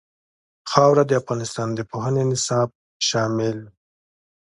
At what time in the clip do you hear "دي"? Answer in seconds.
3.65-3.71